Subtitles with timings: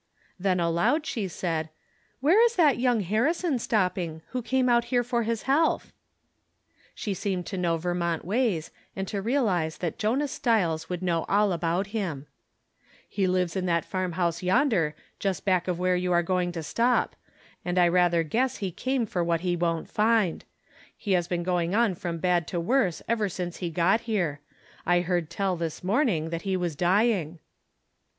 [0.39, 1.69] Then aloud, she said:"
[2.21, 5.93] Where is that young Harrison stop ping, who came out here for his health?"
[6.95, 11.23] She seemed to know Vermont ways, and to re alize that Jonas Stiles would know
[11.29, 12.25] all about him.
[13.11, 15.95] 62 From Different Standpoints." He lives in that farm house yonder, just back of where
[15.95, 17.15] you are going to stop;
[17.63, 20.43] and I rather guess he come for what he won't find.
[20.97, 24.39] He has been going on from bad to worse ever since he got here.
[24.83, 27.37] I heard tell, this morning, that he was dying."